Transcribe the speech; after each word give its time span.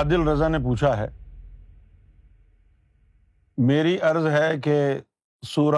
عادل 0.00 0.26
رضا 0.26 0.46
نے 0.48 0.58
پوچھا 0.64 0.96
ہے 0.96 1.06
میری 3.70 3.96
عرض 4.10 4.26
ہے 4.34 4.46
کہ 4.64 4.76
سور 5.46 5.74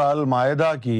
کی 0.82 0.98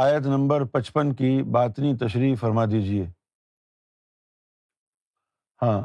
آیت 0.00 0.26
نمبر 0.26 0.64
پچپن 0.72 1.12
کی 1.20 1.30
باطنی 1.56 1.94
تشریح 2.00 2.34
فرما 2.40 2.64
دیجیے 2.70 3.04
ہاں 5.62 5.78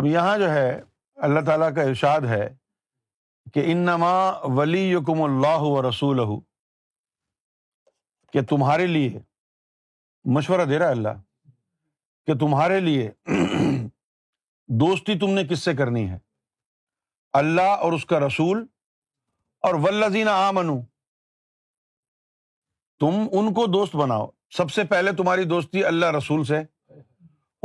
اب 0.00 0.06
یہاں 0.06 0.36
جو 0.38 0.50
ہے 0.52 0.68
اللہ 1.28 1.40
تعالیٰ 1.46 1.74
کا 1.74 1.82
ارشاد 1.90 2.26
ہے 2.34 2.44
کہ 3.54 3.64
انما 3.72 4.12
ولیم 4.58 5.22
اللہ 5.28 5.68
و 5.70 5.80
رسول 5.88 6.20
کہ 8.32 8.42
تمہارے 8.54 8.86
لیے 8.98 9.18
مشورہ 10.36 10.64
دے 10.74 10.78
رہا 10.78 10.90
اللہ 10.98 11.20
کہ 12.26 12.34
تمہارے 12.40 12.80
لیے 12.80 13.10
دوستی 14.80 15.18
تم 15.18 15.30
نے 15.34 15.42
کس 15.48 15.62
سے 15.64 15.72
کرنی 15.76 16.08
ہے 16.10 16.18
اللہ 17.40 17.76
اور 17.86 17.92
اس 17.92 18.04
کا 18.06 18.20
رسول 18.26 18.64
اور 19.68 19.74
ولزین 19.82 20.26
تم 23.00 23.24
ان 23.40 23.52
کو 23.54 23.66
دوست 23.72 23.96
بناؤ 23.96 24.26
سب 24.56 24.70
سے 24.72 24.84
پہلے 24.90 25.12
تمہاری 25.18 25.44
دوستی 25.52 25.84
اللہ 25.84 26.10
رسول 26.16 26.44
سے 26.52 26.60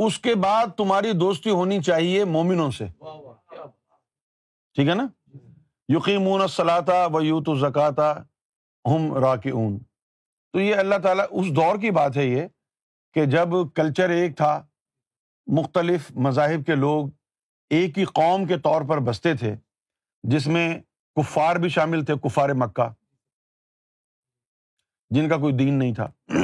اس 0.06 0.18
کے 0.26 0.34
بعد 0.44 0.76
تمہاری 0.78 1.12
دوستی 1.20 1.50
ہونی 1.60 1.80
چاہیے 1.82 2.24
مومنوں 2.36 2.70
سے 2.78 2.86
ٹھیک 4.74 4.88
ہے 4.88 4.94
نا 5.02 5.06
یوقیمون 5.92 6.46
صلاح 6.56 6.80
زکاتا 7.60 8.12
تو 9.50 10.60
یہ 10.60 10.74
اللہ 10.82 10.98
تعالیٰ 11.02 11.24
اس 11.40 11.46
دور 11.56 11.80
کی 11.80 11.90
بات 12.00 12.16
ہے 12.16 12.24
یہ 12.26 12.46
کہ 13.14 13.24
جب 13.36 13.54
کلچر 13.76 14.10
ایک 14.20 14.36
تھا 14.36 14.52
مختلف 15.56 16.10
مذاہب 16.24 16.66
کے 16.66 16.74
لوگ 16.74 17.08
ایک 17.76 17.98
ہی 17.98 18.04
قوم 18.14 18.44
کے 18.46 18.58
طور 18.64 18.82
پر 18.88 18.98
بستے 19.06 19.34
تھے 19.36 19.54
جس 20.32 20.46
میں 20.54 20.68
کفار 21.16 21.56
بھی 21.62 21.68
شامل 21.76 22.04
تھے 22.04 22.14
کفار 22.24 22.50
مکہ 22.64 22.88
جن 25.14 25.28
کا 25.28 25.36
کوئی 25.40 25.54
دین 25.56 25.72
نہیں 25.78 25.94
تھا 25.94 26.08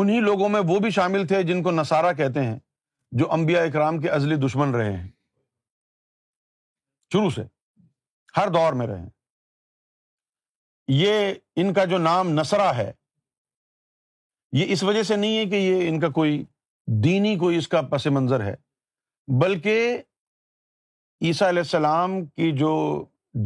انہیں 0.00 0.20
لوگوں 0.20 0.48
میں 0.48 0.60
وہ 0.68 0.78
بھی 0.80 0.90
شامل 0.90 1.26
تھے 1.26 1.42
جن 1.50 1.62
کو 1.62 1.70
نصارہ 1.70 2.12
کہتے 2.16 2.44
ہیں 2.44 2.58
جو 3.18 3.30
امبیا 3.32 3.62
اکرام 3.62 3.98
کے 4.00 4.10
ازلی 4.10 4.36
دشمن 4.46 4.74
رہے 4.74 4.96
ہیں 4.96 5.08
شروع 7.12 7.30
سے 7.34 7.42
ہر 8.36 8.48
دور 8.54 8.72
میں 8.78 8.86
رہے 8.86 8.98
ہیں 9.00 9.10
یہ 11.00 11.32
ان 11.60 11.72
کا 11.74 11.84
جو 11.90 11.98
نام 11.98 12.30
نصرہ 12.38 12.72
ہے 12.76 12.90
یہ 14.56 14.72
اس 14.72 14.82
وجہ 14.82 15.02
سے 15.02 15.16
نہیں 15.16 15.36
ہے 15.38 15.44
کہ 15.50 15.56
یہ 15.56 15.88
ان 15.88 16.00
کا 16.00 16.08
کوئی 16.18 16.42
دینی 17.04 17.36
کوئی 17.38 17.56
اس 17.58 17.68
کا 17.68 17.80
پس 17.90 18.06
منظر 18.12 18.44
ہے 18.44 18.54
بلکہ 19.40 19.96
عیسیٰ 21.26 21.48
علیہ 21.48 21.62
السلام 21.62 22.24
کی 22.26 22.50
جو 22.58 22.70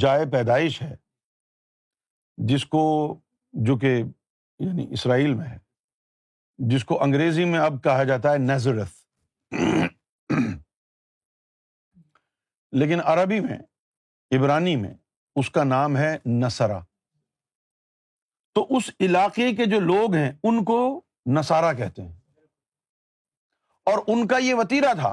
جائے 0.01 0.25
پیدائش 0.33 0.81
ہے 0.83 0.95
جس 2.49 2.65
کو 2.67 2.83
جو 3.67 3.77
کہ 3.79 3.93
یعنی 3.97 4.87
اسرائیل 4.95 5.35
میں 5.35 5.47
ہے 5.49 5.57
جس 6.71 6.85
کو 6.85 7.03
انگریزی 7.05 7.45
میں 7.51 7.59
اب 7.61 7.83
کہا 7.85 8.05
جاتا 8.05 8.33
ہے 8.33 8.39
نژرت 8.39 9.55
لیکن 12.79 13.01
عربی 13.11 13.41
میں 13.41 13.57
عبرانی 14.39 14.75
میں 14.77 14.93
اس 15.41 15.51
کا 15.51 15.65
نام 15.65 15.97
ہے 15.97 16.15
نسرا 16.43 16.79
تو 18.55 18.67
اس 18.77 18.91
علاقے 19.01 19.55
کے 19.57 19.65
جو 19.71 19.81
لوگ 19.81 20.15
ہیں 20.15 20.31
ان 20.43 20.65
کو 20.65 20.79
نسارا 21.37 21.73
کہتے 21.73 22.03
ہیں 22.03 22.18
اور 23.91 23.99
ان 24.13 24.23
کا 24.31 24.37
یہ 24.45 24.55
وتیرا 24.55 24.89
تھا 25.01 25.11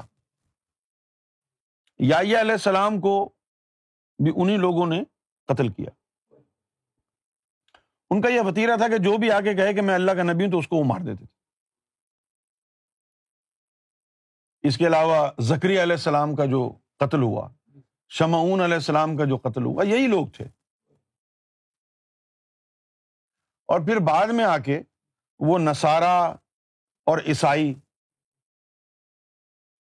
یا 2.12 2.16
علیہ 2.20 2.38
السلام 2.60 2.96
کو 3.02 3.12
بھی 4.24 4.32
انہیں 4.42 4.58
لوگوں 4.66 4.88
نے 4.94 4.98
قتل 5.52 5.70
کیا 5.78 5.92
ان 8.10 8.18
کا 8.22 8.30
یہ 8.30 8.48
وتیرا 8.48 8.76
تھا 8.82 8.88
کہ 8.94 8.98
جو 9.06 9.14
بھی 9.22 9.28
آ 9.36 9.40
کے 9.48 9.52
کہے 9.60 9.72
کہ 9.78 9.82
میں 9.90 9.96
اللہ 9.96 10.14
کا 10.20 10.24
نبی 10.32 10.42
ہوں 10.44 10.52
تو 10.52 10.60
اس 10.64 10.68
کو 10.68 10.76
وہ 10.80 10.84
مار 10.92 11.02
دیتے 11.06 11.24
تھے 11.26 11.36
اس 14.70 14.74
کے 14.84 14.88
علاوہ 14.88 15.16
زکری 15.52 15.78
علیہ 15.84 16.00
السلام 16.02 16.30
کا 16.42 16.46
جو 16.56 16.62
قتل 17.06 17.22
ہوا 17.30 17.46
شمعون 18.20 18.62
علیہ 18.68 18.80
السلام 18.84 19.16
کا 19.18 19.26
جو 19.32 19.38
قتل 19.48 19.64
ہوا 19.72 19.80
یہی 19.94 20.08
لوگ 20.18 20.26
تھے 20.38 20.46
اور 23.74 23.80
پھر 23.86 23.98
بعد 24.14 24.30
میں 24.40 24.44
آ 24.52 24.54
کے 24.70 24.78
وہ 25.50 25.56
نصارہ 25.70 26.14
اور 27.12 27.18
عیسائی 27.32 27.70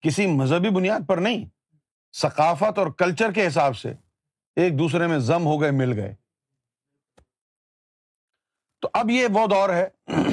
کسی 0.05 0.25
مذہبی 0.31 0.69
بنیاد 0.73 1.07
پر 1.07 1.17
نہیں 1.27 1.45
ثقافت 2.21 2.79
اور 2.79 2.87
کلچر 2.97 3.31
کے 3.33 3.45
حساب 3.45 3.77
سے 3.77 3.93
ایک 4.63 4.77
دوسرے 4.79 5.07
میں 5.07 5.17
ضم 5.29 5.45
ہو 5.45 5.59
گئے 5.61 5.71
مل 5.77 5.91
گئے 5.99 6.13
تو 8.81 8.89
اب 8.99 9.09
یہ 9.09 9.27
وہ 9.37 9.45
دور 9.53 9.69
ہے 9.73 9.87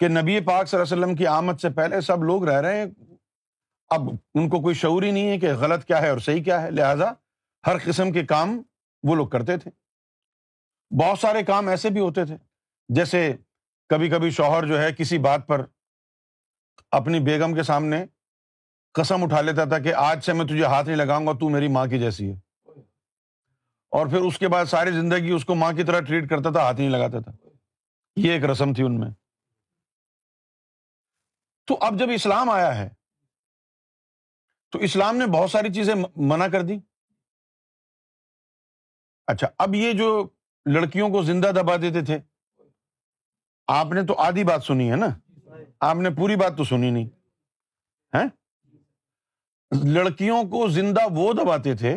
کہ 0.00 0.08
نبی 0.08 0.38
پاک 0.50 0.68
صلی 0.68 0.78
اللہ 0.80 0.92
وسلم 0.92 1.14
کی 1.16 1.26
آمد 1.32 1.60
سے 1.62 1.70
پہلے 1.80 2.00
سب 2.10 2.22
لوگ 2.30 2.44
رہ 2.48 2.60
رہے 2.66 2.78
ہیں 2.78 2.84
اب 3.96 4.08
ان 4.10 4.48
کو 4.50 4.60
کوئی 4.62 4.74
شعوری 4.84 5.10
نہیں 5.10 5.28
ہے 5.30 5.38
کہ 5.40 5.52
غلط 5.64 5.84
کیا 5.84 6.00
ہے 6.02 6.08
اور 6.10 6.18
صحیح 6.28 6.42
کیا 6.44 6.62
ہے 6.62 6.70
لہذا 6.70 7.12
ہر 7.66 7.76
قسم 7.84 8.12
کے 8.12 8.24
کام 8.36 8.60
وہ 9.08 9.14
لوگ 9.16 9.26
کرتے 9.36 9.56
تھے 9.64 9.70
بہت 11.02 11.18
سارے 11.18 11.42
کام 11.52 11.68
ایسے 11.68 11.90
بھی 11.96 12.00
ہوتے 12.00 12.24
تھے 12.30 12.36
جیسے 12.96 13.26
کبھی 13.90 14.08
کبھی 14.10 14.30
شوہر 14.40 14.66
جو 14.66 14.80
ہے 14.82 14.88
کسی 14.98 15.18
بات 15.30 15.46
پر 15.46 15.64
اپنی 17.02 17.20
بیگم 17.30 17.54
کے 17.54 17.62
سامنے 17.72 18.04
قسم 19.00 19.22
اٹھا 19.24 19.40
لیتا 19.40 19.64
تھا 19.70 19.78
کہ 19.84 19.94
آج 20.00 20.20
سے 20.24 20.32
میں 20.38 20.44
تجھے 20.46 20.64
ہاتھ 20.64 20.86
نہیں 20.86 20.96
لگاؤں 20.96 21.26
گا 21.26 21.32
تو 21.38 21.48
میری 21.50 21.68
ماں 21.76 21.86
کی 21.92 21.98
جیسی 21.98 22.28
ہے 22.30 22.34
اور 23.98 24.06
پھر 24.10 24.20
اس 24.26 24.38
کے 24.38 24.48
بعد 24.52 24.64
ساری 24.72 24.90
زندگی 24.92 25.30
اس 25.32 25.44
کو 25.44 25.54
ماں 25.62 25.72
کی 25.76 25.84
طرح 25.88 26.00
ٹریٹ 26.08 26.28
کرتا 26.30 26.50
تھا 26.52 26.62
ہاتھ 26.66 26.80
نہیں 26.80 26.90
لگاتا 26.90 27.20
تھا 27.24 27.32
یہ 28.26 28.32
ایک 28.32 28.44
رسم 28.50 28.72
تھی 28.78 28.82
ان 28.84 28.98
میں 29.00 29.08
تو 31.68 31.76
اب 31.88 31.98
جب 31.98 32.10
اسلام 32.14 32.50
آیا 32.50 32.76
ہے 32.78 32.88
تو 34.72 34.78
اسلام 34.90 35.16
نے 35.16 35.26
بہت 35.34 35.50
ساری 35.50 35.72
چیزیں 35.74 35.94
منع 36.32 36.46
کر 36.52 36.62
دی 36.70 36.78
اچھا 39.32 39.48
اب 39.66 39.74
یہ 39.74 39.92
جو 40.02 40.08
لڑکیوں 40.76 41.08
کو 41.10 41.22
زندہ 41.32 41.50
دبا 41.60 41.76
دیتے 41.82 42.04
تھے 42.12 42.18
آپ 43.80 43.92
نے 43.98 44.02
تو 44.06 44.18
آدھی 44.28 44.44
بات 44.54 44.64
سنی 44.64 44.90
ہے 44.90 44.96
نا 45.04 45.12
آپ 45.90 45.96
نے 46.06 46.10
پوری 46.16 46.36
بات 46.46 46.56
تو 46.56 46.64
سنی 46.72 46.90
نہیں 46.90 47.04
ہے 47.06 48.18
ہاں؟ 48.18 48.26
لڑکیوں 49.82 50.42
کو 50.50 50.66
زندہ 50.70 51.00
وہ 51.14 51.32
دباتے 51.34 51.74
تھے 51.76 51.96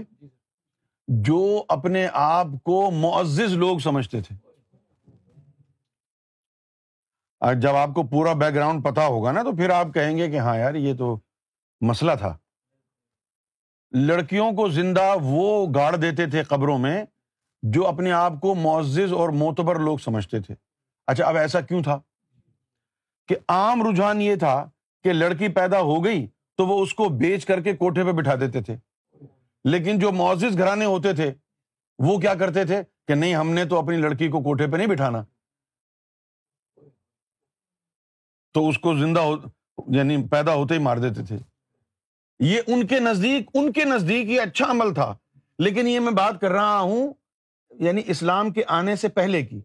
جو 1.26 1.40
اپنے 1.70 2.08
آپ 2.14 2.48
کو 2.66 2.90
معزز 2.92 3.54
لوگ 3.58 3.78
سمجھتے 3.84 4.22
تھے 4.22 4.36
جب 7.62 7.76
آپ 7.76 7.90
کو 7.96 8.04
پورا 8.12 8.32
بیک 8.38 8.54
گراؤنڈ 8.56 8.84
پتا 8.86 9.06
ہوگا 9.06 9.32
نا 9.32 9.42
تو 9.44 9.56
پھر 9.56 9.70
آپ 9.70 9.88
کہیں 9.94 10.18
گے 10.18 10.30
کہ 10.32 10.40
ہاں 10.46 10.58
یار 10.58 10.76
یہ 10.76 10.94
تو 11.00 11.16
مسئلہ 11.90 12.12
تھا 12.20 12.36
لڑکیوں 14.06 14.52
کو 14.56 14.68
زندہ 14.70 15.04
وہ 15.24 15.66
گاڑ 15.76 15.96
دیتے 15.96 16.26
تھے 16.30 16.44
قبروں 16.50 16.78
میں 16.86 17.04
جو 17.74 17.86
اپنے 17.88 18.12
آپ 18.12 18.34
کو 18.42 18.56
معزز 18.56 19.14
اور 19.20 19.30
معتبر 19.44 19.80
لوگ 19.90 19.98
سمجھتے 20.04 20.40
تھے 20.42 20.56
اچھا 21.12 21.26
اب 21.26 21.38
ایسا 21.38 21.62
کیوں 21.70 21.84
تھا 21.84 22.00
کہ 23.28 23.36
عام 23.58 23.88
رجحان 23.88 24.22
یہ 24.22 24.36
تھا 24.46 24.56
کہ 25.04 25.14
لڑکی 25.14 25.48
پیدا 25.56 25.80
ہو 25.92 26.04
گئی 26.06 26.26
تو 26.58 26.66
وہ 26.68 26.82
اس 26.84 26.94
کو 26.96 27.06
بیچ 27.18 27.46
کر 27.46 27.62
کے 27.64 27.76
کوٹھے 27.78 28.04
پہ 28.04 28.12
بٹھا 28.20 28.36
دیتے 28.42 28.62
تھے 28.68 28.76
لیکن 29.70 30.00
جو 30.00 30.12
معزز 30.22 30.58
گھرانے 30.58 30.86
ہوتے 30.86 31.14
تھے 31.16 31.32
وہ 32.08 32.18
کیا 32.20 32.34
کرتے 32.40 32.64
تھے 32.72 32.82
کہ 33.08 33.16
نہیں 33.16 33.36
ہم 33.36 33.50
نے 33.54 33.66
تو 33.70 33.78
اپنی 33.80 33.98
لڑکی 33.98 34.28
کو 34.32 34.42
کوٹھے 34.44 34.68
پہ 34.72 34.78
نہیں 34.78 34.88
بٹھانا 34.88 35.24
تو 38.54 38.68
اس 38.70 38.78
کو 38.86 38.96
زندہ 39.00 39.24
یعنی 39.98 40.18
پیدا 40.32 40.54
ہوتے 40.56 40.74
ہی 40.76 40.80
مار 40.84 40.98
دیتے 41.08 41.24
تھے 41.26 41.38
یہ 42.46 42.72
ان 42.74 42.86
کے 42.88 43.00
نزدیک 43.00 43.50
ان 43.60 43.72
کے 43.74 43.84
نزدیک 43.86 44.30
یہ 44.30 44.42
اچھا 44.42 44.72
عمل 44.72 44.94
تھا 44.94 45.14
لیکن 45.66 45.88
یہ 45.88 46.00
میں 46.08 46.12
بات 46.22 46.42
کر 46.42 46.52
رہا 46.52 46.80
ہوں 46.80 47.14
یعنی 47.86 48.02
اسلام 48.14 48.52
کے 48.54 48.64
آنے 48.80 48.96
سے 49.04 49.08
پہلے 49.20 49.42
کی 49.46 49.62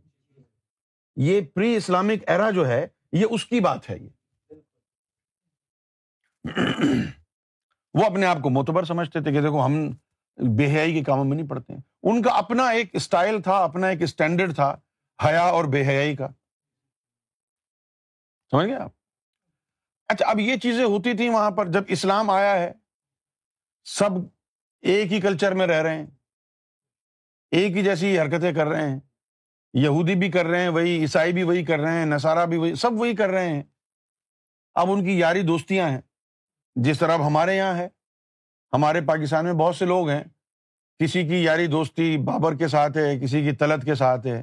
یہ 1.31 1.41
پری 1.55 1.75
اسلامک 1.77 2.29
ایرا 2.31 2.51
جو 2.59 2.69
ہے 2.69 2.87
یہ 3.21 3.27
اس 3.37 3.45
کی 3.47 3.61
بات 3.69 3.89
ہے 3.91 3.99
یہ 3.99 4.09
وہ 6.45 8.05
اپنے 8.05 8.27
آپ 8.27 8.39
کو 8.43 8.51
معتبر 8.51 8.85
سمجھتے 8.85 9.21
تھے 9.23 9.33
کہ 9.33 9.41
دیکھو 9.41 9.65
ہم 9.65 9.75
بے 10.57 10.67
حیائی 10.73 10.95
کے 10.95 11.03
کاموں 11.05 11.25
میں 11.25 11.37
نہیں 11.37 11.49
پڑھتے 11.49 11.75
ان 12.11 12.23
کا 12.23 12.31
اپنا 12.39 12.69
ایک 12.77 12.95
اسٹائل 12.97 13.41
تھا 13.43 13.63
اپنا 13.65 13.89
ایک 13.89 14.03
اسٹینڈرڈ 14.03 14.55
تھا 14.55 14.75
حیا 15.25 15.43
اور 15.57 15.65
بے 15.73 15.87
حیائی 15.89 16.17
کا 16.17 16.29
سمجھ 18.51 18.67
گئے 18.69 18.77
آپ 18.77 18.91
اچھا 20.13 20.27
اب 20.31 20.41
یہ 20.41 20.57
چیزیں 20.63 20.85
ہوتی 20.85 21.13
تھیں 21.17 21.29
وہاں 21.31 21.51
پر 21.59 21.71
جب 21.73 21.85
اسلام 21.97 22.31
آیا 22.31 22.55
ہے 22.61 22.73
سب 23.99 24.17
ایک 24.95 25.13
ہی 25.13 25.21
کلچر 25.21 25.55
میں 25.61 25.67
رہ 25.67 25.83
رہے 25.83 25.97
ہیں 25.99 26.07
ایک 27.61 27.77
ہی 27.77 27.83
جیسی 27.85 28.19
حرکتیں 28.19 28.53
کر 28.55 28.67
رہے 28.67 28.89
ہیں 28.91 28.99
یہودی 29.83 30.15
بھی 30.23 30.31
کر 30.31 30.47
رہے 30.47 30.61
ہیں 30.63 30.69
وہی 30.69 30.97
عیسائی 31.01 31.33
بھی 31.33 31.43
وہی 31.51 31.65
کر 31.65 31.81
رہے 31.81 31.99
ہیں 31.99 32.07
نصارہ 32.07 32.45
بھی 32.47 32.57
وہی 32.59 32.75
سب 32.83 33.01
وہی 33.01 33.15
کر 33.17 33.31
رہے 33.31 33.49
ہیں 33.53 33.63
اب 34.83 34.91
ان 34.93 35.05
کی 35.05 35.19
یاری 35.19 35.43
دوستیاں 35.51 35.89
ہیں 35.91 36.01
جس 36.85 36.99
طرح 36.99 37.13
اب 37.15 37.27
ہمارے 37.27 37.57
یہاں 37.57 37.75
ہے 37.79 37.89
ہمارے 38.73 39.01
پاکستان 39.07 39.45
میں 39.45 39.53
بہت 39.55 39.77
سے 39.77 39.87
لوگ 39.87 40.09
ہیں 40.11 40.23
کسی 40.99 41.27
کی 41.29 41.43
یاری 41.43 41.67
دوستی 41.67 42.17
بابر 42.25 42.55
کے 42.57 42.69
ساتھ 42.69 42.97
ہے 42.99 43.19
کسی 43.19 43.43
کی 43.45 43.53
طلت 43.61 43.85
کے 43.85 43.95
ساتھ 43.95 44.27
ہے 44.27 44.43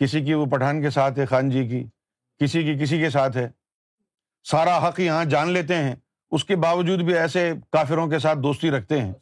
کسی 0.00 0.24
کی 0.24 0.34
وہ 0.34 0.46
پٹھان 0.52 0.82
کے 0.82 0.90
ساتھ 0.90 1.18
ہے 1.18 1.26
خان 1.26 1.50
جی 1.50 1.66
کی 1.68 1.82
کسی 2.44 2.62
کی 2.64 2.76
کسی 2.84 2.98
کے 2.98 3.10
ساتھ 3.10 3.36
ہے 3.36 3.48
سارا 4.50 4.76
حق 4.88 5.00
یہاں 5.00 5.24
جان 5.30 5.50
لیتے 5.52 5.76
ہیں 5.82 5.94
اس 6.36 6.44
کے 6.44 6.56
باوجود 6.56 7.00
بھی 7.06 7.16
ایسے 7.18 7.50
کافروں 7.72 8.06
کے 8.10 8.18
ساتھ 8.18 8.38
دوستی 8.42 8.70
رکھتے 8.70 9.00
ہیں 9.00 9.12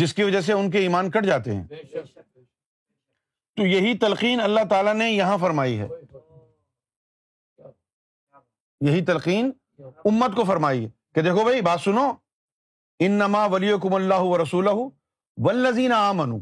جس 0.00 0.14
کی 0.14 0.22
وجہ 0.22 0.40
سے 0.46 0.52
ان 0.52 0.70
کے 0.70 0.78
ایمان 0.78 1.10
کٹ 1.10 1.26
جاتے 1.26 1.54
ہیں 1.54 1.62
تو 3.56 3.66
یہی 3.66 3.96
تلقین 3.98 4.40
اللہ 4.40 4.64
تعالیٰ 4.70 4.94
نے 4.94 5.08
یہاں 5.10 5.36
فرمائی 5.40 5.78
ہے 5.78 5.88
یہی 8.86 9.04
تلقین 9.04 9.50
امت 10.06 10.34
کو 10.36 10.44
فرمائیے 10.44 10.88
کہ 11.14 11.22
دیکھو 11.22 11.42
بھائی 11.44 11.60
بات 11.62 11.80
سنو 11.80 12.10
ان 13.06 13.12
نما 13.18 13.44
ولی 13.52 13.72
کم 13.82 13.94
اللہ 13.94 14.22
و 14.30 14.36
رسول 14.42 14.68
ولزین 15.44 15.92
آمن 15.92 16.38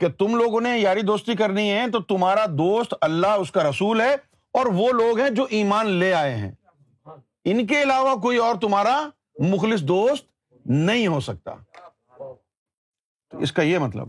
کہ 0.00 0.08
تم 0.18 0.36
لوگوں 0.36 0.60
نے 0.60 0.78
یاری 0.78 1.02
دوستی 1.10 1.34
کرنی 1.36 1.70
ہے 1.70 1.84
تو 1.92 2.00
تمہارا 2.12 2.44
دوست 2.58 2.94
اللہ 3.00 3.34
اس 3.40 3.50
کا 3.52 3.68
رسول 3.70 4.00
ہے 4.00 4.14
اور 4.58 4.66
وہ 4.76 4.90
لوگ 5.00 5.18
ہیں 5.20 5.28
جو 5.34 5.46
ایمان 5.58 5.88
لے 6.02 6.12
آئے 6.14 6.34
ہیں 6.36 6.50
ان 7.50 7.66
کے 7.66 7.82
علاوہ 7.82 8.14
کوئی 8.22 8.36
اور 8.46 8.54
تمہارا 8.60 8.96
مخلص 9.50 9.82
دوست 9.88 10.26
نہیں 10.70 11.06
ہو 11.06 11.20
سکتا 11.28 11.54
اس 13.46 13.52
کا 13.52 13.62
یہ 13.62 13.78
مطلب 13.78 14.08